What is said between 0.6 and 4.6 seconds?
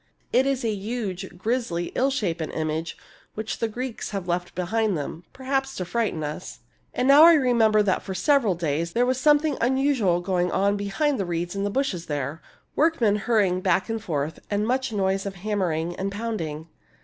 a huge, grizzly, ill shapen image which the Greeks have left